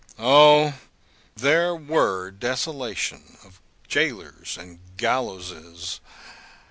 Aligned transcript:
O, 0.17 0.73
there 1.35 1.75
were 1.75 2.31
desolation 2.31 3.37
of 3.45 3.61
gaolers 3.87 4.57
and 4.57 4.79
gallowses! 4.97 5.99